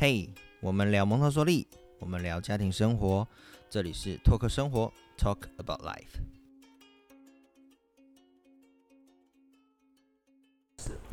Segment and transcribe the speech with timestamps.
[0.00, 1.66] 嘿，我们聊蒙特梭利，
[1.98, 3.26] 我们聊家庭生活，
[3.68, 6.22] 这里是托克生活，Talk about life。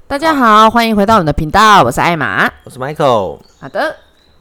[0.06, 2.48] 大家好，欢迎回到我们的频道，我是艾玛。
[2.64, 3.40] 我是 Michael。
[3.60, 3.96] 好的，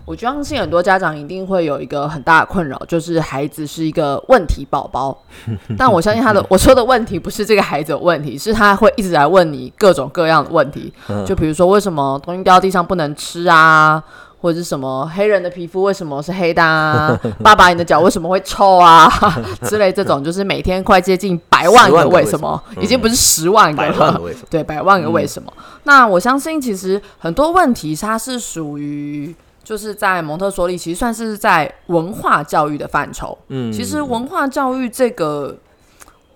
[0.04, 5.24] 我相信很多家长一定会有一个很大的困扰，就是孩子是一个问题宝宝。
[5.79, 10.92] 但我相信他的我说的问题不是这个孩子有问题，是他会一直来问你各种各样的问题。
[11.27, 14.05] 就比如说，为什么东西掉地上不能吃啊？
[14.45, 17.19] 或者是什么黑人的皮肤为什么是黑的啊？
[17.43, 19.11] 爸爸，你的脚为什么会臭啊？
[19.65, 24.20] 之类这种，就是每天快接近百万个为什么，已经不是十万个了。
[24.51, 25.51] 对，百万个为什么？
[25.84, 33.39] 那我相信，其实很多问题它是属于，就是在蒙特梭利，其实算是在文化教育的范畴。
[33.48, 35.56] 嗯，其实文化教育这个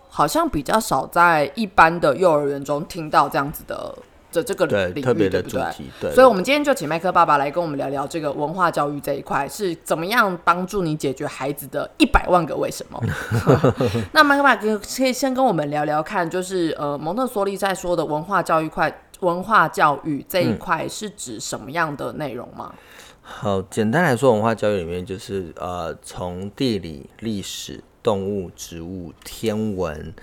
[0.08, 3.94] 好像比较少在一般的幼儿园中听到这样子的。
[4.32, 6.12] 的这个领域，对不对？
[6.12, 13.02] 所以，我们今天就请麦克爸爸来跟我们聊聊这个文化教育这一块是怎么样帮助你解决孩子的一百万个为什么。
[14.12, 22.74] 那麦克爸爸可以先跟我们聊聊看，就是呃，蒙特梭利在说的文化教育块，文化教育这一块是指什么样的内容吗？
[23.22, 30.14] 好，简单来说，文化教育里面就是呃，从地理、历史、动物、植物、天文。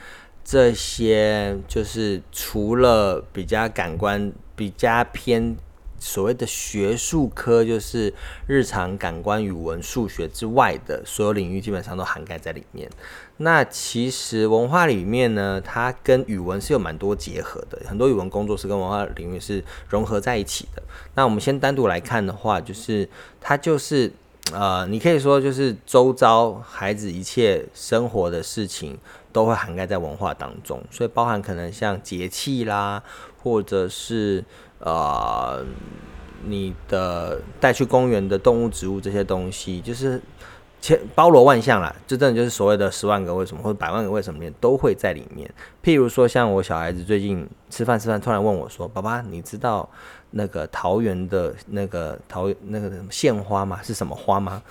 [0.45, 5.57] 这些就是除了比较感官、比较偏
[5.97, 8.13] 所谓的学术科，就是
[8.45, 12.87] 日常感官、语文、数学之外的所有领域，基本上都涵盖在里面。
[13.37, 20.83] 那其实文化里面呢，它跟语文是有蛮多结合的，很多语文工作是跟文化领域是融合在一起的。
[21.15, 23.09] 那我们先单独来看的话，就是
[23.41, 24.11] 它就是
[24.53, 28.95] 呃，你可以说就是周遭孩子一切生活的事情。
[29.36, 33.03] 都会涵盖在文化当中，所以包含可能像节气啦，
[33.44, 34.42] 或者是
[34.80, 35.61] 呃
[36.45, 40.21] 你的带去公园的动物、植物这些东西，就是
[40.80, 45.54] 千包罗万象啦，就真的就是所谓的十万个为什么或者百万个为什么面都会在里面。
[45.83, 49.89] 譬如说，像我小孩子最近吃饭吃饭，突然问我说：“爸爸，你知道？”
[50.37, 53.79] 那个桃园的那个桃那个献花吗？
[53.81, 54.61] 是什么花吗？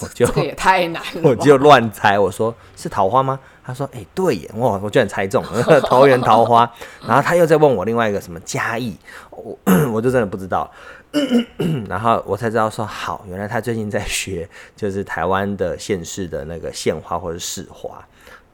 [0.00, 2.18] 我 就这也太难了， 我就乱猜。
[2.18, 3.38] 我说是桃花吗？
[3.62, 6.70] 他说：“哎，对耶！”哇，我居然猜中了 桃园桃花。
[7.06, 8.96] 然后他又在问我另外一个什么嘉义，
[9.30, 9.58] 我
[9.92, 10.70] 我就真的不知道。
[11.90, 18.02] 然后我才知道说好，原来他最近在学，就是台湾的县市的那个县花或者市花。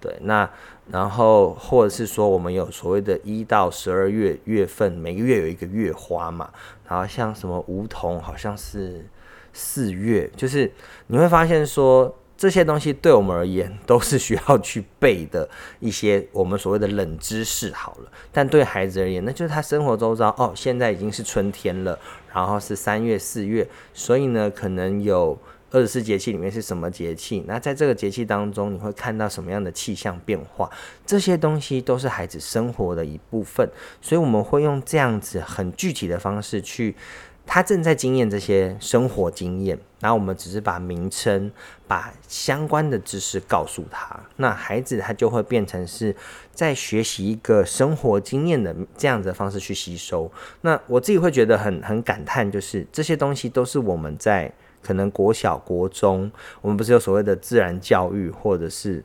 [0.01, 0.49] 对，那。
[0.91, 6.49] 然后，或者是说，我们有所谓的一到十二月月份，每个月有一个月花嘛。
[6.89, 9.07] 然后像什么梧桐，好像是
[9.53, 10.73] 四月，就是
[11.09, 15.47] 你会发现说，这些东西对我们而言都是需要去背的
[15.79, 17.71] 一些我们所谓的冷知识。
[17.73, 21.99] 好了，但对孩子而言，那就是他生活周遭哦，现在已经是春天了，
[22.33, 25.39] 然后是三月、四月，所以呢，可能有。
[25.71, 27.45] 二十四节气里面是什么节气？
[27.47, 30.71] 那在这个节气当中，你会看到什么样的气象变化？
[31.05, 33.69] 这些东西都是孩子生活的一部分，
[34.01, 36.97] 所以我们会用这样子很具体的方式去，
[37.45, 41.53] 他正在经验这些生活经验，然后我们只是把名称、
[41.87, 46.17] 把相关的知识告诉他，那孩子他就会变成是
[46.55, 50.33] 在学习一个生活经验的这样子的方式去吸收。
[50.63, 54.51] 那我自己会觉得很很感叹，就是这些东西都是我们在。
[54.89, 56.33] 可能国小、国中，
[56.63, 59.05] 我们不是有所谓的自然教育，或者是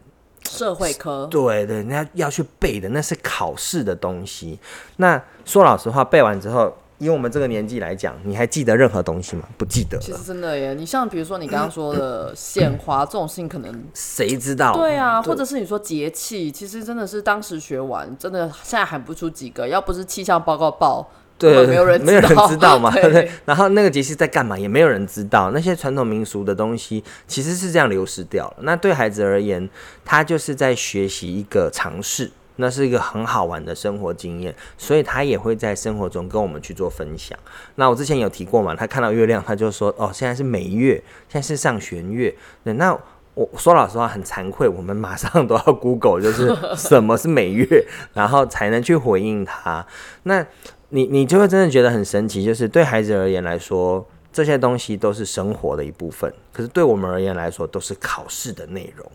[0.50, 1.28] 社会科？
[1.30, 4.58] 对对，那要去背的，那是考试的东西。
[4.96, 9.44] 那说老实话，背完之后，以我们这个年纪来讲，你还记得任何东西吗？
[9.58, 10.00] 不记得。
[10.00, 14.74] 其实真的耶，你像比如说你刚刚说的献花这种事情，可能谁知道？
[14.78, 19.68] 对啊，或者是你说节气，其实真的是当时学完，真的现在喊不出几个。
[19.68, 21.10] 要不是气象报告报。
[21.38, 22.90] 对，没有人没有人知道嘛。
[22.96, 25.52] 对，然后那个节气在干嘛，也没有人知道。
[25.52, 28.58] 那些传统民俗的东西，其实是这样流失掉了。
[28.62, 29.70] 那对孩子而言，
[30.06, 37.38] 他就是在学习一个尝试，那是一个很好玩的生活经验，所以他也会在生活中跟我们去做分享。
[37.76, 42.34] 那我之前有提过嘛，他看到月亮，他就说：“哦，现在是每月，现在是上弦月。”
[42.64, 42.98] 对，那
[43.34, 49.86] 我说老实话，很惭愧，我们马上都要 Google，就是什么是每月，然后才能去回应他。
[50.24, 50.46] 那。
[50.94, 59.12] 你你就会真的觉得很神奇，就是对孩子而言来说，这些东西都是生活的一部分，可是对我们而言来说，都是考试的内容。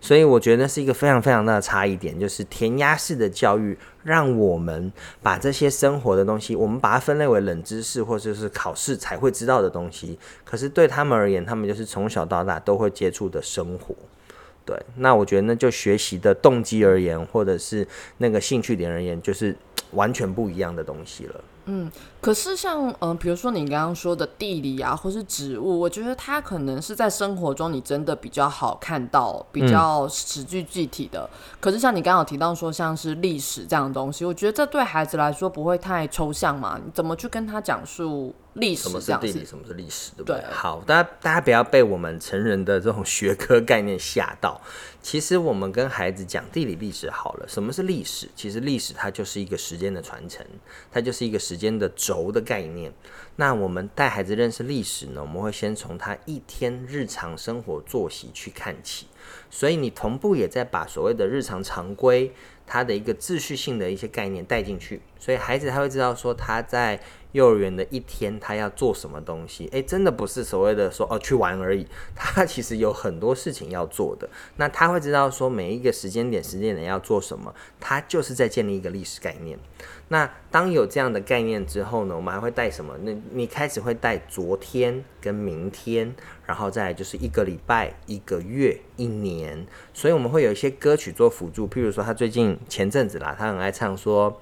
[0.00, 4.92] 所以我觉得那是一个非常非常大的差异点，就是填鸭式的教育，让我们
[5.22, 13.94] 把这些生活的东西，我们把它分类为冷知识或者是考试才会知道的东西，可是对他们而言，他们就是从小到大都会接触的生活。
[14.66, 17.86] 对，那我觉得那就学习的动机而言，或者是
[18.18, 19.54] 那个兴趣点而言，就是。
[19.92, 21.40] 完全不一样的东西了。
[21.66, 31.28] 嗯可是像嗯，比如说你刚刚说的地理啊，或是植物，我觉得它可能是在生活中你真的比较好看到，比较实际具体的。
[31.60, 36.80] 可是像你刚刚提到说，像是历史这样的东西，我觉得这对孩子来说不会太抽象嘛？
[36.82, 39.44] 你怎么去跟他讲述历史什么是地理，？
[39.44, 40.40] 什么是历史，对不对？
[40.40, 44.60] 对好，大家大家不要被我们成人的这种学科概念吓到。
[45.02, 48.28] 其实我们跟孩子讲地理历史好了，什么是历史？
[48.34, 50.44] 其实历史它就是一个时间的传承，
[50.90, 52.92] 它就是一个时间的轴的概念。
[53.36, 59.06] 那我们带孩子认识历史呢，我们会先从他一天日常生活作息去看起，
[59.48, 62.34] 所以你同步也在把所谓的日常常规，
[62.66, 66.98] 它的一个秩序性的一些概念带进去，所以孩子他会知道说他在
[67.32, 71.86] 幼儿园的一天他要做什么东西，诶，真的不是所谓的说哦去玩而已，
[72.16, 74.28] 他其实有很多事情要做的。
[74.56, 79.56] 那他会知道说每一个时间点、时间点要做什么，他就是在建立一个历史概念。
[80.08, 82.96] 那当有这样的概念之后呢，我们还会带什么？
[83.04, 86.12] 那你开始会带昨天跟明天，
[86.46, 89.64] 然后再来就是一个礼拜、一个月、一年。
[89.94, 94.40] 所以我们会有一些歌曲做辅助，譬如说他最近前阵子啦，他很爱唱说。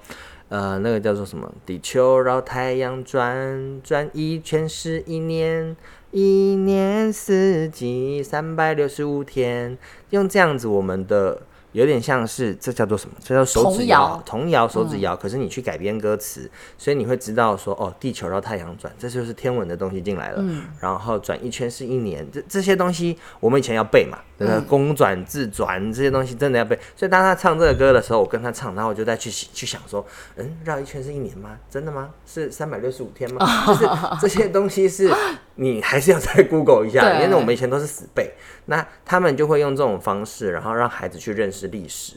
[0.49, 1.51] 呃，那个叫做什么？
[1.65, 5.75] 地球绕太阳转，转一圈是一年，
[6.09, 9.77] 一年四季三百六十五天。
[10.09, 11.39] 用这样子，我们的
[11.73, 13.15] 有点像是这叫做什么？
[13.23, 15.15] 这叫手指童谣谣，童谣手指谣。
[15.15, 16.49] 可是你去改编歌词，
[16.79, 20.43] 所以你会知道说，哦，地球绕太阳转，这就是天文的东西进来了。
[20.79, 26.77] 然后转一圈是一年，这这些东西我们以前要背嘛，那个公转自转这些东西真的要背。
[26.95, 30.05] 所以当他唱这个歌的时候，我跟他唱，然后我就再去去想说，
[30.35, 31.57] 嗯，绕一圈是一年吗？
[31.69, 32.09] 真的吗？
[32.25, 33.45] 是三百六十五天吗？
[33.67, 33.89] 就是
[34.21, 35.13] 这些东西是
[35.55, 38.33] 你还是要再 Google 一下，因为我们以前都是死背。
[38.65, 42.13] 那他们就会用这种方式，然后让孩子去认识历史。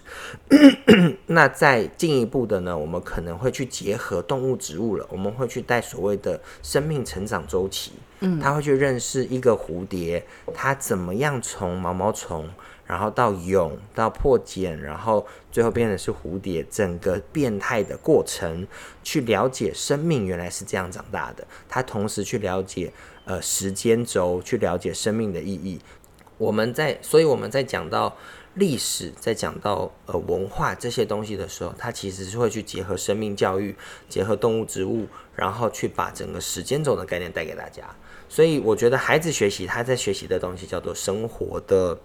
[1.27, 7.93] 那再进一步的呢，我们可能会去结合动物、植物了，我们会去带所谓的生命成长周期。
[8.25, 10.25] 嗯，他会去认识一个蝴蝶，
[10.55, 12.49] 它怎么样从毛毛虫，
[12.87, 18.65] 然后到蛹，到破茧，然后最后变成是蝴蝶，整个变态的过程，
[19.03, 21.45] 去了解生命原来是这样长大的。
[21.69, 22.93] 他同时去了解
[23.25, 25.81] 呃时间轴，去了解生命的意义。
[26.39, 28.17] 我们在，所以我们在讲到
[28.55, 33.75] 历史，在讲到呃文化这些东西的时候，它其实是会去结合生命教育，
[34.09, 37.83] 结合动物、植物，然后去把整个时间轴的概念带给大家。
[38.33, 42.01] 所以我觉得孩子学习，他在学习的东西叫做生活的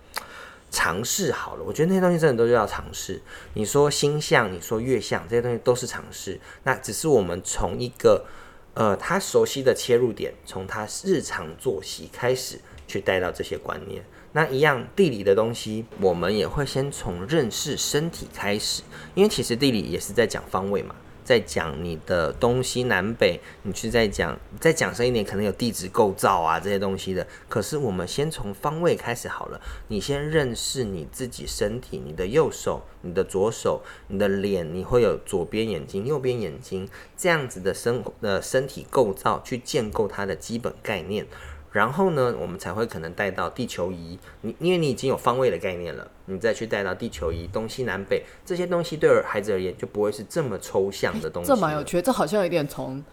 [0.69, 1.31] 尝试。
[1.31, 3.21] 好了，我觉得那些东西真的都叫尝试。
[3.53, 6.38] 你说星象，你说月相，这些东西都是尝试。
[6.63, 8.25] 那只是我们从一个
[8.74, 12.59] 呃他熟悉的切入点，从他日常作息开始
[12.89, 14.03] 去带到这些观念。
[14.33, 18.83] 那一样地理的东西，我们也会先从认识身体开始，
[19.15, 20.94] 因为其实地理也是在讲方位嘛，
[21.27, 27.27] 在讲你的东西南北，你去在讲再讲深一点，可能有地质构造啊这些东西的。
[27.50, 29.59] 可是我们先从方位开始好了，
[29.89, 36.88] 你先认识你自己身体，你的右手、你的左手、你的脸，你会有左边眼睛、右边眼睛
[37.18, 41.27] 这样子的身呃身体构造，去建构它的基本概念。
[41.73, 51.56] 然后呢，我们才会可能带到地球仪，你因为你已经有方位的概念了，你再去带到地球仪东西南北这些东西，对孩子而言就不会是这么抽象的东西了。
[51.56, 53.04] 这蛮有趣，这好像有点从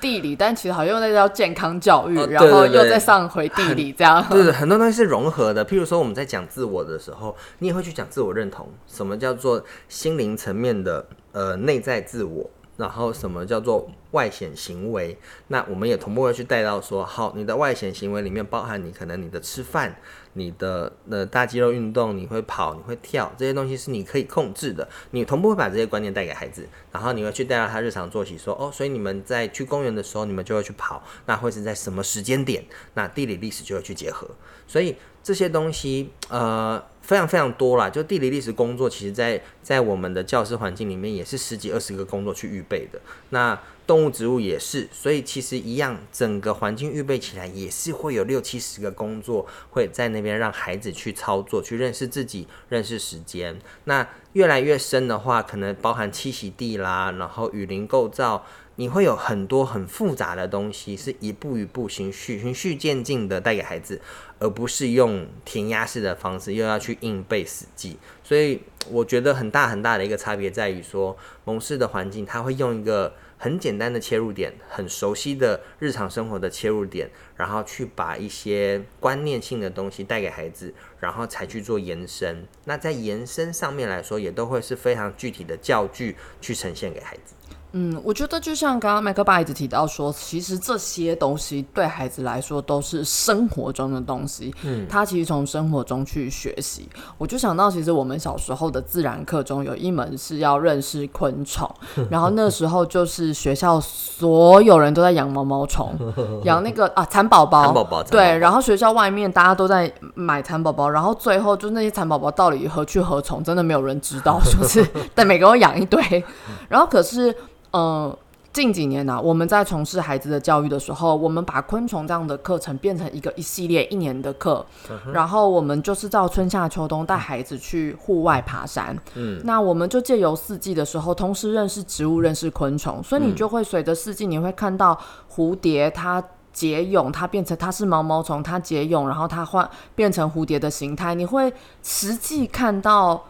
[0.00, 4.24] 地理，但其实好像又在教健康教育，哦然后又再上回地理这样。
[4.30, 5.64] 对对，很多东西是融合的。
[5.64, 15.18] 譬如说我们在讲自我的时候，你也会去讲自我认同，什么叫做心灵层面的呃内在自我，然后什么叫做外显行为。
[15.48, 19.96] 那我们也同步会去带到说，好，你的外显行为里面包含你可能你的吃饭。
[20.38, 24.88] 你的呃大肌肉运动，你会跑，你会跳，这些东西是你可以控制的。
[25.10, 32.64] 你同步会把这些观念带给孩子，然后你会去带到他日常作息，说哦，所以你们在去公园的时候，你们就会去跑，那会是在什么时间点？
[32.94, 34.30] 那地理历史就会去结合，
[34.66, 34.96] 所以
[35.28, 37.90] 这些东西呃非常非常多啦。
[37.90, 42.98] 就地理历史工作，其实在在我们的教师环境里面也是十几二十个工作去预备的。
[43.28, 53.58] 那动物、植物也是，所以其实一样，整个环境预备起来也是会有六七十个工作会在那边让孩子去操作，去认识自己，认识时间。
[53.84, 58.46] 那越来越深的话，可能包含栖息地啦，然后雨林构造，
[58.78, 64.00] 你会有很多很复杂的东西，是一步一步循序循序渐进的带给孩子，
[64.38, 67.96] 而不是用填鸭式的方式，又要去硬背死记。
[68.22, 73.14] 所以我觉得很大很大的一个差别在于说，蒙氏的环境它会用一个。
[73.40, 82.44] 很简单的切入点，很熟悉的日常生活的切入点，然后去把一些观念性的东西带给孩子，然后才去做延伸。
[82.64, 87.36] 那在延伸上面来说，也都会是非常具体的教具去呈现给孩子。
[87.72, 94.54] 嗯，我觉得就像刚刚麦克爸一直提到说，其实这些东西对孩子来说都是生活中的东西。
[94.62, 96.88] 嗯，他其实从生活中去学习。
[97.18, 101.68] 我就想到，其实我们小时候的自然课中有一门是要认识昆虫，
[102.10, 105.94] 然后那时候就是学校所有人都在养毛毛虫，
[106.44, 114.82] 养那个啊蚕宝宝，蚕宝宝对，然后学校外面大家都在买蚕宝宝，然后最后就那些蚕宝宝到底何去何从，真的没有人知道，就是
[115.14, 116.24] 但每个人养一堆，
[116.70, 117.34] 然后可是。
[117.72, 118.16] 嗯，
[118.50, 124.64] 近几年呢，我们在从事孩子的教育的时候，我们把昆虫这样的课程变成一个一系列一年的课，
[125.12, 128.98] 然后我们就是照春夏秋冬带孩子去户外爬山。
[129.14, 134.98] 嗯，那我们就借由四季的时候，同时认识植物，认识昆虫，所以你就会随着四季，你会看到
[135.32, 143.22] 蝴蝶它结蛹，它变成它是毛毛虫，它结蛹，然后它换变成蝴蝶的形态，你会实际看到。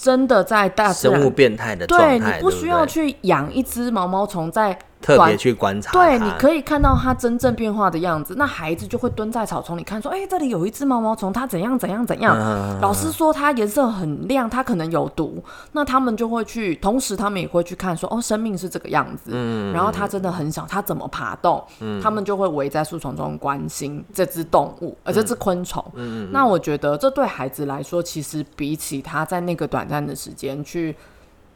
[0.00, 4.78] 真的在大自然生物变态的状态，对你不需要去养一只毛毛虫在。
[5.02, 8.34] 特别去观察，对，你可以看到它真正变化的样子。
[8.38, 12.38] 那孩子就会蹲在草丛里看，说：“哎，这里有一只毛毛虫，它怎样怎样怎样。”
[12.80, 15.42] 老师说它颜色很亮，它可能有毒。
[15.72, 21.62] 那他们就会去，同时他们也会去看，说：“哦，生命是这个样子。”嗯，然后它真的很小，它怎么爬动？
[21.80, 25.84] 嗯，他们就会围在树丛中关心这只动物，呃，这只昆虫。
[26.30, 30.94] 那我觉得这对孩子来说，其实比起他在那个短暂的时间去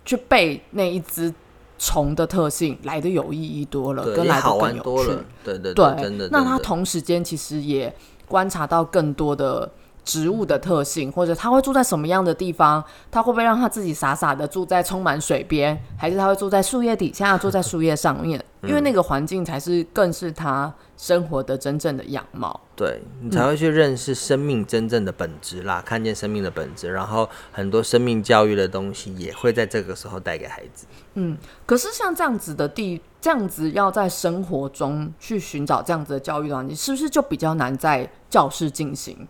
[0.05, 1.33] 去背那一只。
[1.79, 5.11] 虫的特性来的有意义多了，跟来的更有趣。
[5.45, 6.29] 对对对，真的。
[6.31, 7.95] 那他同时间其实也
[8.27, 9.71] 观察到更多的
[10.07, 12.83] 植物的特性，或者他会住在什么样的地方？
[13.11, 18.43] 他会不会让他自己傻傻的住在充满水边，还是他会住在树叶底下，住在树叶上面？
[18.63, 22.59] 因为那个环境才是更是他生活的真正的样貌。
[22.75, 30.87] 对你才会去认识生命真正的本质啦，看见生命的本质，然后很多生命教育的东西也会在这个时候带给孩子。
[31.15, 39.27] 嗯，可是像这样子的地，这样子要在生活中去寻找这样子的教育环境，是不是就比较难在教室进行？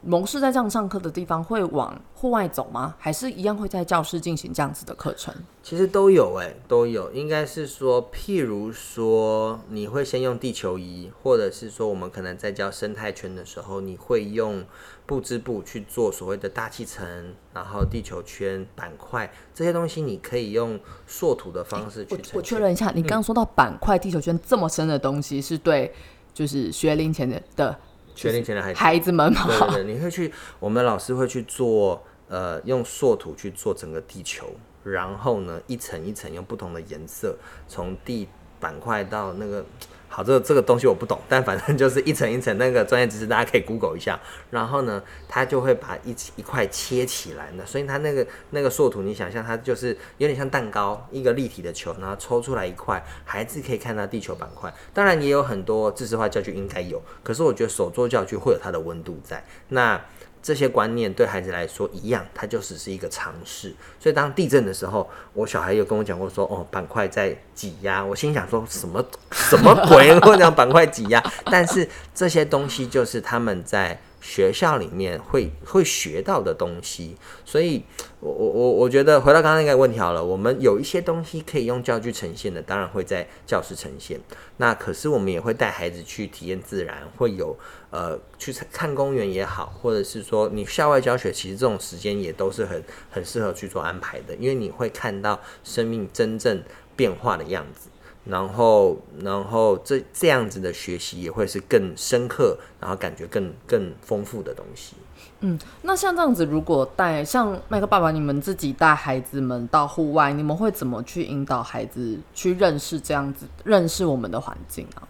[0.00, 2.94] 蒙氏在这样上课的地方会往户外走吗？
[2.98, 5.34] 还是一样会在教室进行这样子的课程？
[5.62, 7.12] 其实都有哎，都有。
[7.12, 14.64] 应该是说，譬如说，你会先用地球仪，或者是说，我们可能在教生态圈的时候，你会用
[15.04, 20.78] 布织布去做所谓的大气层，然后地球圈板块这些东西，你可以用
[21.08, 22.16] 塑土的方式去。
[22.34, 25.92] 我确认一下，你刚刚说到板块、地球圈这么深的东西，是对，
[26.32, 27.78] 就是学龄前的的。
[28.18, 34.46] 学龄前的孩子，孩子们嘛，对对，你会去，我们老师会去做，呃，用塑土去做整个地球，
[34.82, 37.36] 然后呢，一层一层用不同的颜色，
[37.68, 39.64] 从地板块到那个。
[40.08, 44.18] 好，这个这个东西我不懂，但反正就是一层一层那个专业知识，大家可以 Google 一下。
[44.50, 54.72] 然后呢，他就会把一一块切起来呢，所以他那个那个塑土，你想象它就是有点像蛋糕，一个立体的球，然后抽出来一块，孩子可以看到地球板块。
[54.92, 59.44] 当然也有很多知识化教具应该有，可是我觉得手作教具会有它的温度在。
[59.68, 60.00] 那
[60.42, 63.74] 这些观念对孩子来说一样，它就只是一个尝试。
[64.00, 70.12] 所以当地震的时候，我小孩有跟我讲过说：“哦，板块在挤压。”我心想说：“什么什么鬼？
[70.28, 74.00] 我讲板块挤压？”但是这些东西就是他们在。
[74.20, 77.84] 学校里面会会学到的东西，所以，
[78.20, 84.18] 我我我我觉得回到刚刚那个问题好了，我们有一些东西可以用教具呈现的，当然会在教室呈现。
[84.56, 87.56] 那可是我们也会带孩子去体验自然，会有
[87.90, 96.62] 呃去看公园也好，或者是说你校外教学，其实这种时间也都是很很适合去做安排的，因为你会看到生命真正
[96.96, 97.87] 变化的样子。
[98.28, 104.94] 然后，然后这这样子的学习也会是更深刻，然后感觉更更丰富的东西。
[105.40, 115.06] 嗯，那像这样子，如果带像麦克爸爸，你们自己带孩子们到户外，你们会怎么去引导孩子去认识这样子，认识我们的环境啊？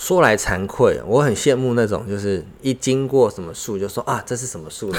[0.00, 4.90] 说来惭愧，我很羡慕那种，就是一经过什么树就说啊，这是什么树？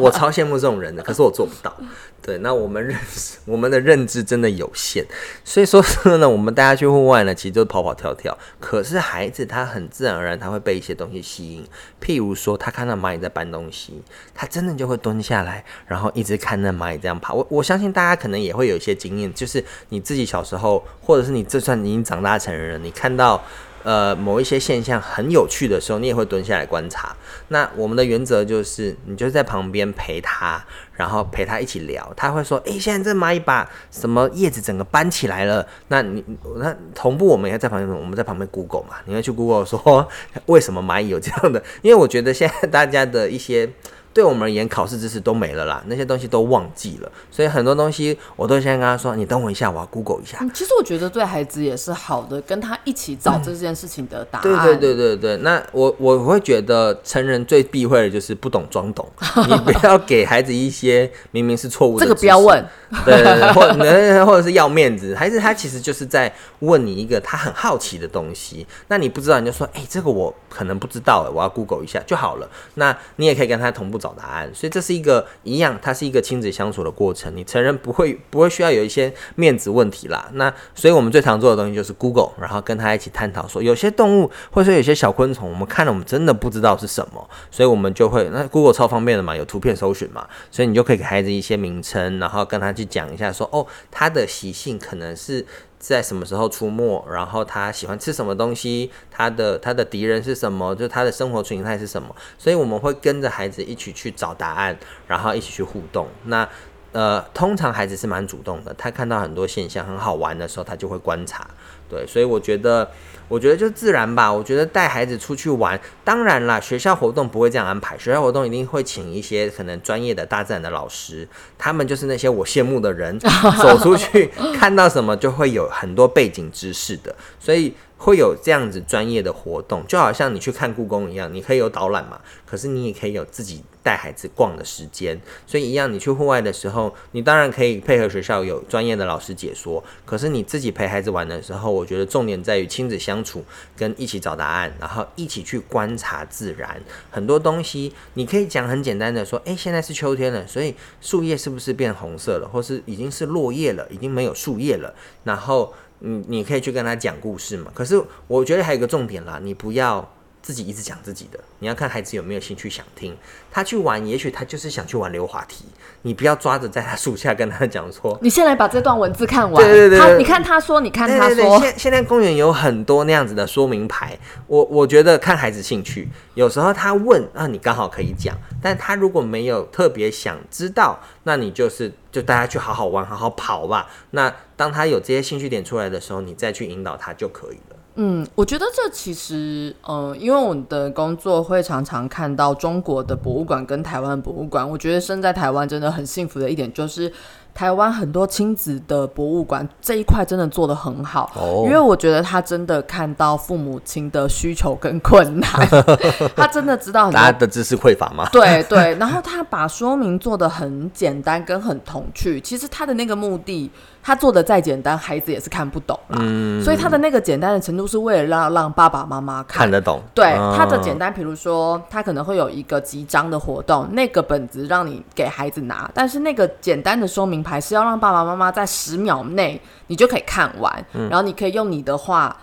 [0.00, 1.72] 我超羡慕这种人的，可是我做不到。
[2.20, 5.06] 对，那我们认识我们的认知真的有限，
[5.44, 5.80] 所以说
[6.18, 8.36] 呢，我们大家去户外呢，其实就跑跑跳跳。
[8.58, 11.64] 可是孩子他很自然而然，他会被一些东西吸引，
[12.04, 14.02] 譬如说他看到蚂蚁在搬东西，
[14.34, 17.32] 他真的就会蹲下来，然后一直看那蚂蚁这样爬。
[17.32, 23.40] 我我相信大家可能也会有一些经验，就是你自己小时候，或者是你就算已经长大成人了，你看到。
[23.82, 27.14] 呃，某一些现象很有趣的时候，你也会蹲下来观察。
[27.48, 32.12] 那我们的原则就是，你就在旁边陪他，然后陪他一起聊。
[32.16, 36.24] 他会说：“诶，现在这蚂蚁把什么叶子整个搬起来了。”那你
[36.56, 40.08] 那同步，我们也在旁边，我们在旁边 Google 嘛，你会去 Google 说
[40.46, 41.62] 为什么蚂蚁有这样的？
[41.82, 43.68] 因为我觉得现在大家的一些。
[44.12, 54.42] 对我们而言，考试知识都没了啦，那些东西都忘记了，所以很多东西我都先跟他说：“你等我一下，我要 Google 一下。”嗯，其实我觉得对孩子也是好的，跟他一起找这件事情的答案。
[54.42, 59.08] 对对对对对，那我我会觉得成人最避讳的就是不懂装懂，
[59.48, 62.64] 你不要给孩子一些明明是错误的，这个不要问，
[63.04, 63.72] 对对对，或者
[64.26, 77.32] 或者是要面子，孩子他其实就是在问你一个他很好奇的东西，那你不知道你就说：“哎，这个我可能不知道，我要 Google 一下就好了。”那你也可以跟他同步找答案，所以这是一个一样，它是一个亲子相处的过程。
[77.36, 80.28] 你成人不会不会需要有一些面子问题啦。
[80.32, 95.46] 那所以我们最常做的东西就是 Google，然后跟他一起探讨说，有些动物或者说有些小昆虫，我们看了我们真的不知道是什么，所以我们就会那 Google 超方便的嘛，有图片搜寻嘛，所以你就可以给孩子一些名称，然后跟他去讲一下说，哦，它的习性可能是。
[95.90, 97.04] 在什么时候出没？
[97.10, 98.90] 然后他喜欢吃什么东西？
[99.10, 100.74] 他的他的敌人是什么？
[100.76, 102.14] 就他的生活形态是什么？
[102.38, 106.06] 所以我们会跟着孩子一起去找答案，然后一起去互动。
[106.26, 106.48] 那
[106.92, 111.48] 呃，通常孩子是蛮主动的，他看到很多现象很好玩的时候，他就会观察。
[111.92, 112.90] 对，所以我觉得。
[113.28, 114.30] 我觉得就自然吧。
[114.30, 117.96] 我觉得带孩子出去玩，当然啦，学校活动不会这样安排。
[117.96, 123.18] 学校活动一定会请一些可能专业的大自然的老师，他们就是那些我羡慕的人，
[123.58, 127.72] 走出去看到什么就会有很多背景知识的，所以。
[128.02, 135.20] 会有这样子专业的活动，就好像你去看故宫一样，你可以有导览嘛，可是你也可以有自己带孩子逛的时间。
[135.46, 143.44] 所以一样，你去户外的时候，你当然可以配合学校有专业的老师解说，可是你自己陪孩子玩的时候，我觉得重点在于亲子相处，
[143.76, 146.82] 跟一起找答案，然后一起去观察自然。
[147.08, 154.92] 很多东西你可以讲很简单的说，诶，现在是秋天了，所以树叶是不是变红色了，或是已经是落叶了，已经没有树叶了，
[155.22, 155.72] 然后。
[156.04, 157.70] 你你可以去跟他讲故事嘛？
[157.72, 160.12] 可是我觉得还有一个重点啦，你不要
[160.42, 163.16] 自己一直讲自己的，你要看孩子有没有兴趣想听。
[163.50, 165.64] 他去玩，也许他就是想去玩溜滑梯，
[166.02, 168.18] 你不要抓着在他树下跟他讲说。
[168.20, 169.62] 你先来把这段文字看完。
[169.62, 171.60] 对对对，你看他说，你看他说。
[171.60, 183.88] 现现在公园有很多那样子的说明牌，我我觉得看孩子兴趣，有时候他问啊，你刚好可以讲，但他如果没有特别想知道，那你就是就大家去好好玩，好好跑吧。
[184.10, 187.76] 那当他有这些兴趣点出来的时候，你再去引导他就可以了。
[187.94, 197.12] 嗯，我觉得这其实，呃，因为我的工作会常常看到中国的博物馆跟台湾博物馆，我觉得生在台湾真的很幸福的一点就是。
[197.54, 201.30] 台湾很多亲子的博物馆这一块真的做得很好，
[201.66, 205.50] 因为我觉得他真的看到父母亲的需求跟困难，
[206.34, 208.26] 他真的知道大家的知识匮乏吗？
[208.32, 213.70] 对对，然后他把说明做得很简单跟很童趣，其实他的那个目的，
[214.02, 216.18] 他做的再简单，孩子也是看不懂啦。
[216.20, 220.02] 嗯，所以他的那个简单的程度是为了让让爸爸妈妈看得懂。
[220.14, 227.42] 对，他的简单，比如说他可能会有一个集章的活动，那个本子让你给孩子拿，但是那个简单的说明。
[227.42, 232.36] 牌是要让爸爸妈妈在十秒内，你就可以看完，然后你可以用你的话。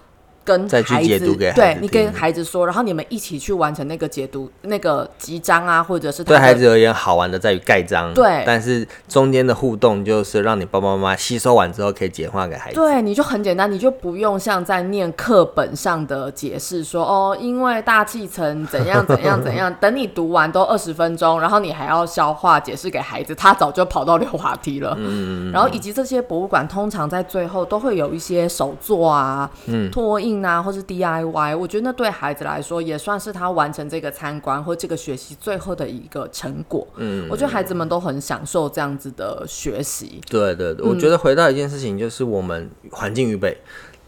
[0.49, 12.75] 跟孩子对你跟孩子说，然后你们一起去完成那个解读那个集章啊，或者是对孩子而言好玩的在于盖章，对，但是中间的互动就是让你爸爸妈妈吸收完之后可以简化给孩子。
[12.77, 24.95] 对，你就很简单，你就不用像在念课本上的解释说哦，因为大气层怎样怎样怎样，等你读完都二十分钟，然后你还要消化解释给孩子，他早就跑到溜滑梯了。
[24.97, 30.38] 嗯，然后以及这些博物馆通常在最后都会有一些手作啊，嗯，拓印。
[30.45, 36.87] 啊，或是 DIY，我觉得那对孩子来说也算是他完成这个参观或这个学习最后的一个成果。
[36.97, 40.21] 嗯，我觉得孩子们都很享受这样子的学习。
[40.29, 43.57] 对对，我觉得回到一件事情，就是我们环境预备，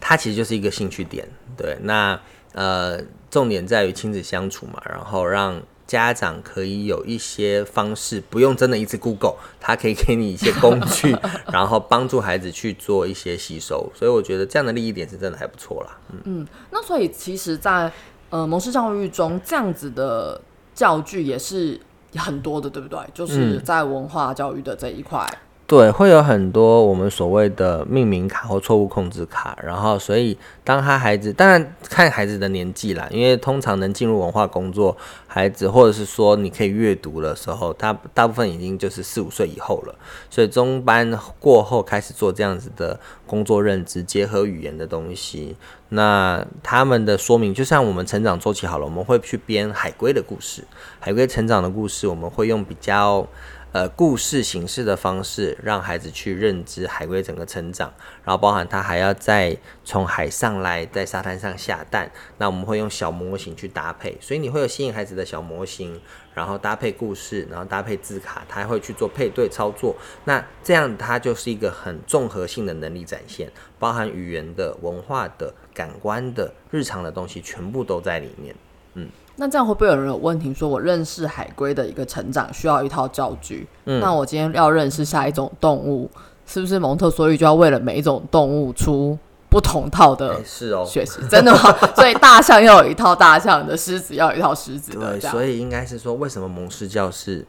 [0.00, 1.28] 它其实就是一个兴趣点。
[1.56, 2.18] 对，那
[2.52, 5.62] 呃，重点在于亲子相处嘛，然后让。
[5.92, 11.14] 家长可以有一些方式，不用真的一次 Google，他可以给你一些工具，
[11.52, 13.92] 然后帮助孩子去做一些吸收。
[13.94, 15.98] 所以我觉得这样的利益点是真的还不错啦。
[16.24, 17.92] 嗯，那所以其实，在
[18.30, 20.40] 呃模式教育中，这样子的
[20.74, 21.78] 教具也是
[22.16, 22.98] 很多的，对不对？
[23.12, 25.30] 就是在文化教育的这一块。
[25.72, 34.94] 对，会有很多我们所谓的命名卡或错误控制卡，然后所以当他孩子，当然看孩子的年纪啦，因为通常能进入文化工作
[35.26, 39.94] 孩子，或者是说你可以阅读的时候，他大部分已经就是四五岁以后了，
[40.28, 45.56] 所以中班过后开始做这样子的工作认知，结合语言的东西，
[45.88, 50.62] 那他们的说明就像我们成长周期好了，我们会去编海龟的故事，
[51.00, 53.26] 海龟成长的故事，我们会用比较。
[53.72, 62.10] 呃故事形式的方式，让孩子去认知海龟整个成长，然后包含他还要再从海上来，在沙滩上下蛋。
[62.38, 66.00] 那我们会用小模型去搭配，所以你会有吸引孩子的小模型，
[66.34, 69.96] 然后搭配故事，然后搭配字卡，他还会去做配对操作。
[70.24, 78.54] 那这样它就是一个很综合性的能力展现，包含语言的、文化的、感官的、日常的东西，全部都在里面。
[78.94, 79.08] 嗯。
[79.36, 80.52] 那这样会不会有人有问题？
[80.52, 86.10] 说我认识海龟的一个成长需要一套教具，那我今天要认识下一种动物，
[86.46, 89.18] 是不是蒙特梭利就要为了每一种动物出
[89.48, 90.44] 不同套的？
[90.44, 91.58] 是哦，学习真的吗？
[91.96, 95.18] 所以大象要有一套大象的，狮子要有一套狮子的。
[95.18, 97.46] 对，所以应该是说，为什么蒙氏教室？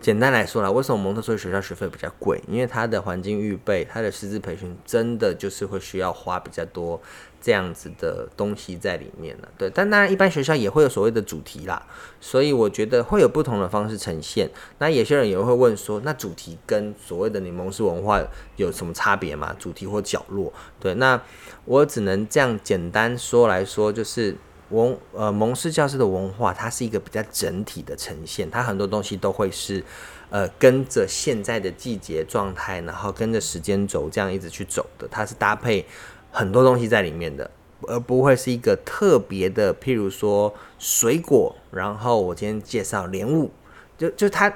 [0.00, 2.42] 简单来说啦，为什么蒙特梭利学校学费比较贵？
[2.48, 6.98] 因为它的环境预备、它的师资培训，真的就是会需要花比较多
[7.40, 9.48] 这样子的东西在里面了。
[9.56, 11.84] 对，但当然一般学校也会有所谓的主题啦，
[12.20, 14.50] 所以我觉得会有不同的方式呈现。
[14.78, 18.22] 那有些人也会问说，那主题跟所谓的你蒙氏文化
[18.56, 19.54] 有什么差别吗？
[19.58, 20.52] 主题或角落？
[20.78, 21.20] 对，那
[21.64, 24.36] 我只能这样简单说来说，就是。
[24.70, 29.82] 文呃蒙氏教室的文化，它是一个比较整体的呈现，它很多东西都会是
[30.30, 35.84] 呃跟着现在的季节状态，然后跟着时间轴这样一直去走的，它是搭配
[36.30, 37.50] 很多东西在里面的，
[37.88, 43.50] 而不会是一个特别的，譬如说水果，然后我今天介绍莲雾，
[43.98, 44.52] 就就它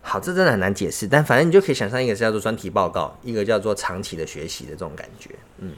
[0.00, 5.72] 好，这真的很难解释，但反正你就可以想象一个是叫做专题报告，一个叫做长期的学习的这种感觉，嗯。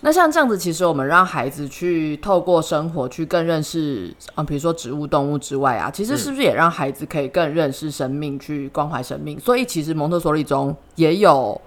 [0.00, 9.40] 那像这样子，其实我们让孩子去透过生活去更认识，啊，比如说植物、动物之外啊，其实是不是也让孩子可以更认识生命，去关怀生命？
[9.40, 11.60] 所以其实蒙特梭利中也有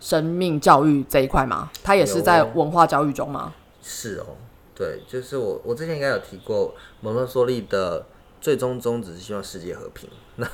[0.00, 1.70] 生命教育这一块吗？
[1.82, 3.54] 它也是在文化教育中吗？
[3.82, 4.36] 是哦，
[4.74, 8.06] 对，就是我我之前应该有提过蒙特梭利的。
[8.38, 10.08] 最终宗旨是希望世界和平。
[10.36, 10.46] 那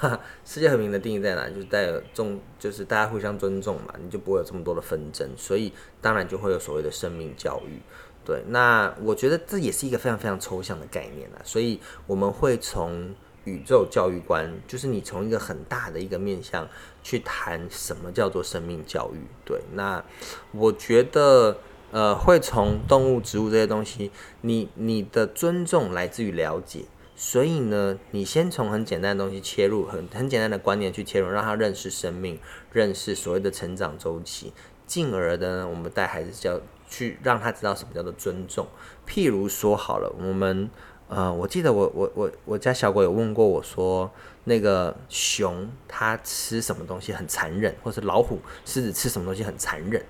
[0.46, 1.46] 世界和平的定义在哪？
[1.50, 5.28] 就是带有重，就是大家互相尊重嘛，你就不会有这么多的纷争。
[5.36, 7.82] 所以当然就会有所谓的生命教育。
[8.24, 11.42] 对，那我觉得这也是一个非常非常抽象的概念啊。
[11.44, 16.68] 所以我们会从宇宙教育观，就是你从一个很大的一个面向
[17.02, 19.18] 去谈什么叫做生命教育。
[19.44, 20.04] 对，那
[20.52, 21.58] 我觉得
[21.90, 26.84] 呃，会从动物、植物这些东西，你你的尊重来自于了解。
[27.14, 32.40] 所以呢，你先从很简单的东西切入，很很简单的观念去切入，让他认识生命，
[32.72, 34.52] 认识所谓的成长周期，
[34.86, 38.66] 进而的呢，我们带孩子教去让他知道什么叫做尊重。
[39.06, 40.68] 譬如说好了，我们
[41.14, 44.10] 呃，我记得我我我我家小狗有问过我说，
[44.44, 50.02] 那个熊它吃什么东西很残忍，或是老虎、狮子吃什么东西很残忍，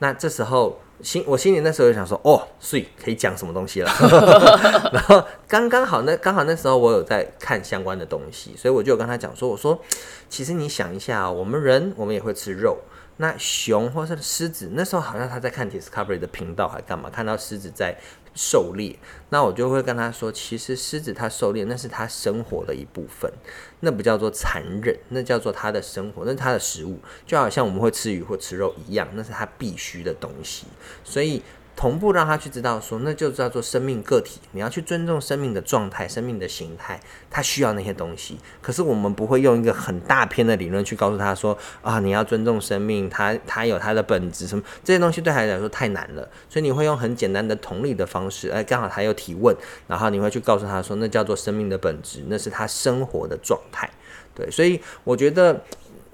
[0.00, 0.80] 那这时候。
[1.00, 3.88] 心，我心里那时候就想说，哦，所以可以讲什么东西了。
[4.92, 9.80] 然后刚刚好，那刚好那时候我有在看相关的东西，所以我就跟他讲说，我说，
[10.28, 12.78] 其实你想一下，我们人我们也会吃肉。
[13.18, 17.08] 那熊或者是狮子，那时候好像他在看 Discovery 的频道还干嘛？
[17.08, 17.96] 看到狮子在
[18.40, 18.96] 狩猎，
[19.30, 23.28] 那我就会跟他说，其实狮子它狩猎那是它生活的一部分，
[23.80, 30.66] 那不叫做残忍，那叫做它的生活，那是它的食物，就好像我们会吃鱼或吃肉一样，那是它必须的东西，
[31.02, 31.42] 所以。
[31.78, 34.40] 同步让他去知道，说那就叫做生命个体。
[34.50, 36.98] 你要去尊重生命的状态、生命的形态，
[37.30, 38.36] 他需要那些东西。
[38.60, 46.28] 可是我们不会用一个很大篇的理论去告诉他说啊，你要尊重生命，他他有他的本质什么这些东西对孩子来说太难了。
[46.48, 53.88] 所以你会用很简单的同理的方式，哎，刚好他有提问，然后你会去告诉他说，那叫做生命的本质，那是他生活的状态。
[54.34, 55.62] 对，所以我觉得。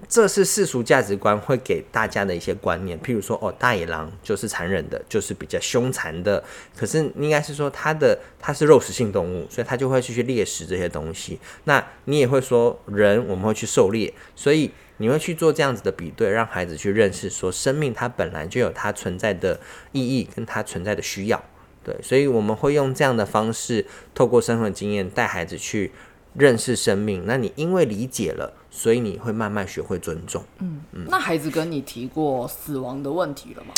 [0.07, 6.43] 这是世俗价值观会给大家的一些观念，譬如说，哦，大野狼就是残忍的，就是比较凶残的。
[6.75, 11.39] 可是应该是说，它的它是肉食性动物，所以它就会去去猎食这些东西。
[11.63, 19.59] 那你也会说，人我们会去狩猎，所以你会去做这样子的比对，让孩子去认识说，生命它本来就有它存在的
[19.91, 21.43] 意义跟它存在的需要。
[21.83, 25.91] 对，所以我们会用这样的方式，透过生活经验带孩子去
[26.37, 27.23] 认识生命。
[27.25, 28.53] 那你因为理解了。
[28.77, 30.43] 所以你会慢慢学会尊重。
[30.59, 33.73] 嗯嗯，那孩子跟你提过死亡的问题了吗？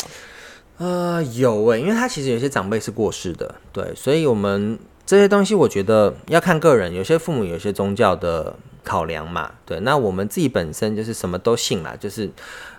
[0.78, 12.28] 呃，有诶，因为他其实有些长辈是过世的，对，所以我们这些东西我觉得要看个人，有些父母有些宗教的考量嘛，对，那我们自己本身就是什么都信啦，就是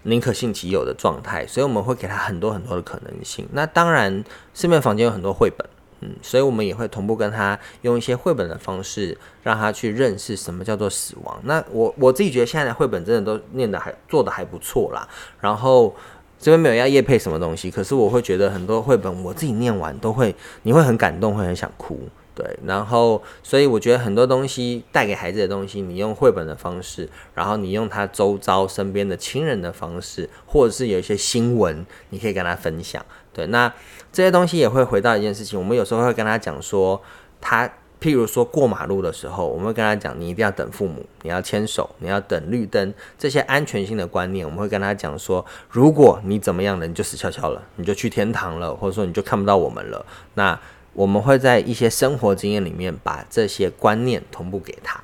[0.03, 3.47] 宁可信其有的状态，所以我们会给他很多很多的可能性。
[3.53, 4.21] 那当然，
[4.53, 5.65] 市面房间有很多绘本。
[6.01, 11.39] 嗯，所以我们也会同步跟他用一些绘本的方式，让他去认识什么叫做死亡。
[11.43, 15.07] 那我我自己觉得现在的绘本真的都念的还做的还不错啦。
[15.41, 15.93] 然后
[16.39, 20.33] 这边没有要叶配什么东西，可是我会觉得很多绘本我自己念完都会，
[20.63, 21.99] 你会很感动，会很想哭。
[22.33, 33.05] 对，然后所以我觉得很多东西带给孩子的东西，你用绘本的方式，然后你用他周遭身边的亲人的方式，或者是有一些新闻，你可以跟他分享。
[33.39, 33.73] 对，那
[34.11, 37.01] 这些东西也会回到一件事情，我们有时候会跟他讲说，
[37.39, 37.65] 他
[38.01, 50.05] 譬如说过马路的时候，我们会跟他讲，你一定要等父母，你要牵手，你要等绿灯，这些安全性的观念，我们会跟他讲说，如果你怎么样了，你就死翘翘了，你就去天堂了，或者说你就看不到我们了。
[50.33, 50.59] 那
[50.93, 54.99] 我们会在一些生活经验里面把这些观念同步给他。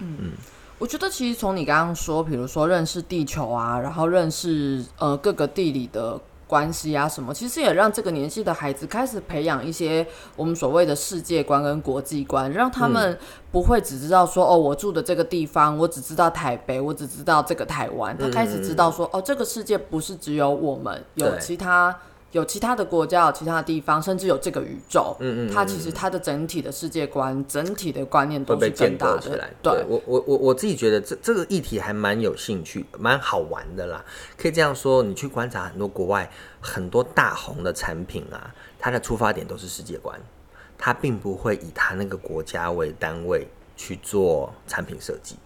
[0.00, 0.32] 嗯
[0.78, 6.16] 我觉得其实从你刚刚说，比如说认识地球啊，然后认识呃各个地理的
[6.48, 13.16] 关系啊什么，其实也让这个年纪的孩子开始培养一些我们所谓的世界观跟国际观，让他们
[13.52, 21.94] 不会只知道说哦，我住的这个地方，我只知道台北，我只知道这个台湾，他开始知道说哦，这个世界不是只有我们，有其他。
[22.32, 25.16] 有其他的国家，有其他的地方，甚至有这个宇宙。
[25.20, 29.40] 嗯嗯它其实它的整体的世界观、整体的观念都是更大的。。
[29.62, 34.04] 对我我我我自己觉得这这个议题还蛮有兴趣，蛮好玩的啦。
[34.36, 40.20] 可以这样说，你去观察很多国外很多大红的产品啊，它的出发点都是世界观，
[40.76, 45.36] 它并不会以它那个国家为单位去做产品设计。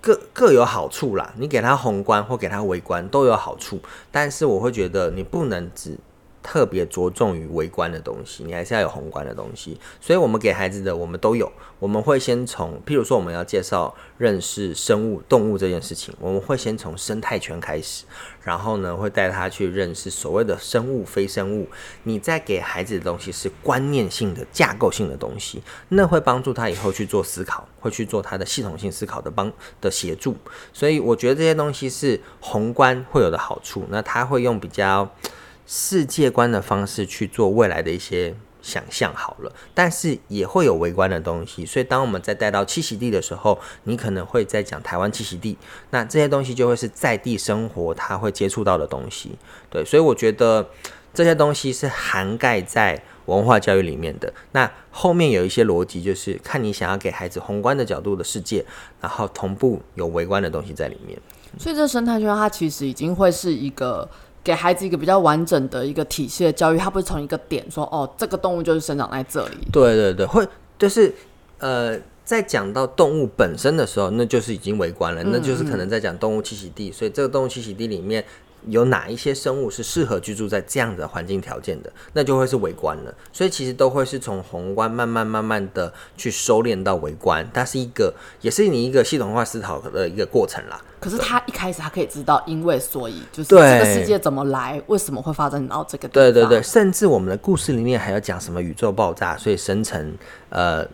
[0.00, 3.78] 各各有好处啦，你给它宏观或给它微观都有好处，
[4.10, 5.98] 但是我会觉得你不能只
[6.42, 9.78] 特别着重于微观的东西，你还是要有宏观的东西。
[10.00, 18.04] 所以，我们给孩子的我们都有，我们会先从，譬如说我们要介绍认识生物、动物这件事情，我们会先从生态圈开始，
[18.42, 21.68] 然后呢，会带他去认识所谓的生物、非生物。
[22.04, 30.34] 你再给孩子的东西是观念性的、架构性的东西，那会帮助他以后去做思考，会去做他的系统性思考的帮的协助。
[30.72, 35.08] 所以，我觉得这些东西是宏观会有的好处，那他会用比较。
[35.72, 41.64] 世界观的方式去做未来的一些想象好了，但是也会有微观的东西。
[41.64, 45.56] 所以当我们在带到栖息地的时候，你可能会在讲台湾栖息地，
[45.90, 49.38] 那这些东西就会是在地生活他会接触到的东西。
[49.70, 50.68] 对，所以我觉得
[51.14, 54.34] 这些东西是涵盖在文化教育里面的。
[54.50, 58.66] 那后面有一些逻辑，就是看你想要给孩子宏观的角度的世界，
[59.00, 61.16] 然后同步有微观的东西在里面。
[61.58, 64.08] 所以这生态圈它其实已经会是一个
[64.42, 69.56] 给孩子一个比较完整的一个体系的教育，他不是从一个点说哦，这个动物就是生长在这里。
[69.72, 70.46] 对对对，会
[70.78, 71.14] 就是
[71.58, 78.24] 呃，在讲到动物本身的时候，那就是已经围观了，那就是可能在讲动物栖息地，所以这个动物栖息地里面。
[78.66, 83.14] 有哪一些生物是适合居住在这样的环境条件的，那就会是微观了。
[83.32, 90.80] 所以其实都会是从宏观慢慢慢慢的去收敛到微观，它是一个，也是你一个系统化思考的一个过程啦。
[91.00, 96.22] 可是他一开始他可以知道因为所以，就是这个世界怎么来，为什么会发展到这个地方。
[96.24, 100.14] 对对对，甚至我们的故事里面还要讲什么宇宙爆炸，所以生成
[100.50, 100.86] 呃，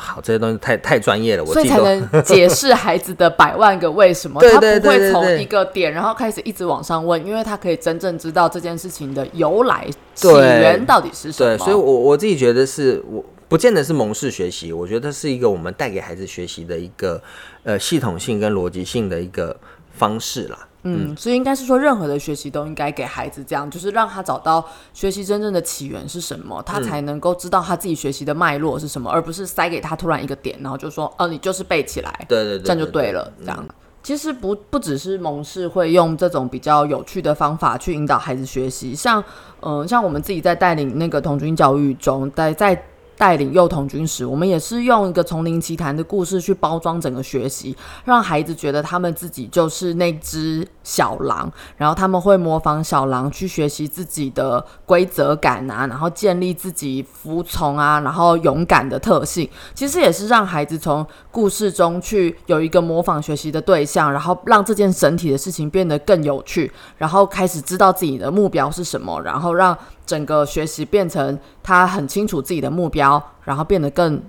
[0.00, 11.56] 好这些东西太太专业了，我所以才自己都能解释孩子的百万个为什么， 对对他不会从一个点，然后开始一直往上问，因为他可以真正知道这件事情的由来起源到底是什么。
[11.56, 17.22] 对，所以我我自己觉得是我不见得是蒙氏学习，我觉得是一个我们带给孩子学习的一个
[17.64, 19.56] 呃系统性跟逻辑性的一个
[19.92, 20.66] 方式啦。
[20.82, 24.64] 嗯，所以应该是说，任何的学习都应该给孩子这样，就是让他找到
[24.94, 33.64] 学习真正的起源是什么，他才能够知道他自己学习的脉络是什么，而不是塞给他突然一个点，然后就说，哦，你就是背起来，对对对，这样就对了，这样。
[34.02, 39.22] 其实不不只是蒙氏会用这种比较有趣的方法去引导孩子学习，像
[39.60, 42.82] 嗯、呃像我们自己在带领那个童军教育中，在在
[43.20, 59.46] 带领幼童军时，我们也是用一个丛林奇谈的故事去包装整个学习，让孩子觉得他们自己就是那只小狼，然后他们会模仿小狼去学习自己的规则感啊，然后建立自己服从啊，然后勇敢的特性。
[59.74, 74.22] 其实也是让孩子从故事中去有一个模仿学习的对象，然后让这件整体的事情变得更有趣，然后开始知道自己的目标是什么，然后让整个学习变成他很清楚自己的目标，然后变得更。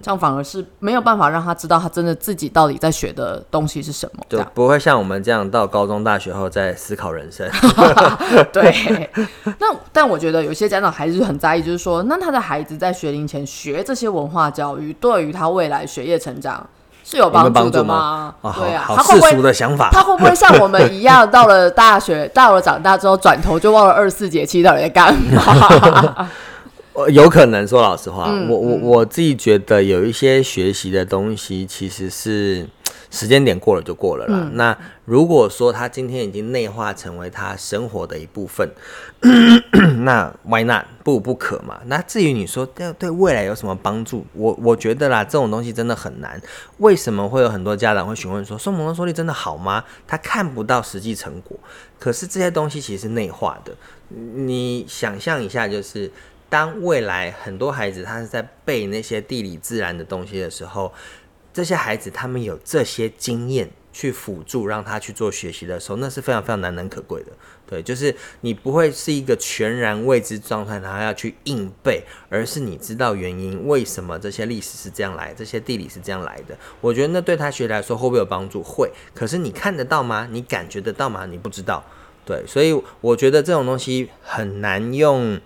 [0.00, 4.22] 这样反而是没有办法让他知道他真的自己到底在学的东西是什么。
[4.28, 7.50] 就不会像我们这样到高中、大学后再思考人生。
[8.54, 9.10] 对，
[9.58, 16.64] 那但我觉得有些家长还是很在意，就是说，那他的孩子在学龄前学这些文化教育，对于他未来学业成长
[17.04, 19.90] 是有帮助的吗对啊，好好世他会不会俗的想法。
[19.92, 26.28] 他会不会像我们一样， 到了大学， 到了长大之后，转头就忘了二十四节气到底在干嘛？
[26.94, 32.64] 呃有可能说老实话，嗯我我我自己觉得有一些学习的东西其实是
[33.14, 34.50] 时间点过了就过了啦。
[34.54, 38.68] 那如果说他今天已经内化成为他生活的一部分，
[40.04, 41.80] 那 why not 不不可嘛？
[41.86, 46.40] 那至于你说对对未来有什么帮助，我我觉得啦，这种东西真的很难。
[46.78, 49.84] 为什么会有很多家长会询问说，送蒙特梭利真的好吗？
[50.08, 51.56] 他看不到实际成果，
[52.00, 53.72] 可是这些东西其实是内化的。
[54.08, 56.10] 你想象一下，就是
[56.48, 60.92] 当未来很多孩子他是在背那些地理自然的东西的时候，
[61.54, 67.30] 这些孩子他们有这些经验去辅助让他去做学习的时候，那是非常非常难能可贵的。
[67.64, 76.58] 对，就是你不会是一个全然未知状态，然后要去硬背，而是你知道原因，为什么这些历史是这样来，这些地理是这样来的。
[76.80, 78.60] 我觉得那对他学来说会不会有帮助？
[78.60, 78.90] 会。
[79.14, 80.28] 可是你看得到吗？
[80.30, 81.24] 你感觉得到吗？
[81.24, 81.82] 你不知道。
[82.26, 85.40] 对，所以我觉得这种东西很难用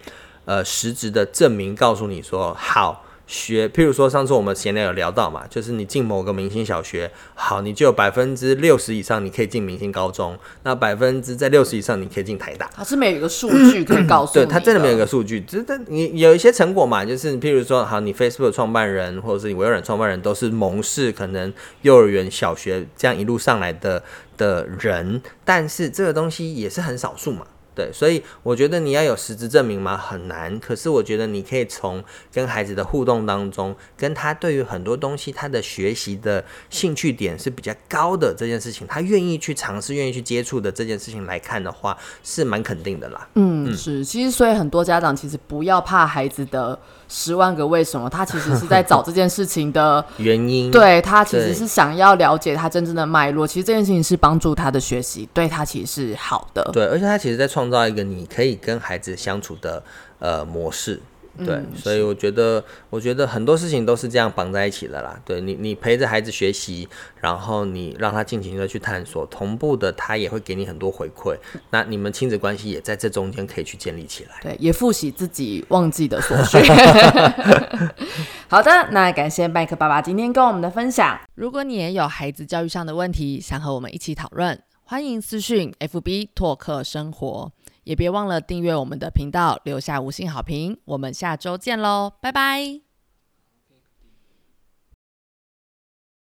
[0.46, 3.04] 呃实质的证明告诉你说好。
[3.28, 12.68] 学，譬如说上次我们闲聊有聊到嘛，就是你进某个明星小学，好，你就有百分之六十以上你可以进明星高中，那百分之在六十以上你可以进台大。
[12.74, 24.02] 它是没有一个数据可以告诉，对，它真的没有一个数据，只是你有一些成果嘛，就是譬如说，好，你 Facebook 创办人或者是你微软创办人都是蒙氏可能幼儿园、小学这样一路上来的
[24.38, 27.46] 的人，但是这个东西也是很少数嘛。
[27.78, 29.96] 对，所以我觉得你要有实质证明嘛？
[29.96, 30.58] 很难。
[30.58, 43.28] 可是我觉得你可以从跟孩子的互动当中，跟他对于很多东西他的学习的兴趣点是比较高的这件事情，他愿意去尝试、愿意去接触的这件事情来看的话，是蛮肯定的啦。
[43.36, 44.04] 嗯，是。
[44.04, 46.76] 其实所以很多家长其实不要怕孩子的
[47.08, 50.68] 十万个为什么，他其实是在找这件事情的 原因。
[50.72, 53.46] 对他其实是想要了解他真正的脉络。
[53.46, 56.68] 其实这件事情是帮助他的学习，对他其实是好的。
[56.72, 57.67] 对，而且他其实在创。
[57.68, 59.82] 创造一个你可以跟孩子相处的
[60.18, 61.00] 呃模式，
[61.44, 65.20] 对，所以我觉得，我觉得很多事情都是这样绑在一起的啦。
[65.24, 66.88] 对你，你陪着孩子学习，
[67.20, 71.36] 然后你让他尽情的去探索，同步的他也会给你很多回馈。
[71.70, 76.62] 那你们亲子关系也在这中间可以去建立起来，对，也复习自己忘记的所学。
[78.48, 81.20] 好的，那感谢麦克爸爸今天跟我们的分享。
[81.34, 84.58] 如果你也有孩子教育上的问题，想和我们一起讨论，
[84.90, 87.52] 欢迎私讯 FB 拓客生活。
[87.84, 90.78] 也别忘了订阅我们的频道，留下五星好评。
[90.86, 92.87] 我们下周见喽，拜拜。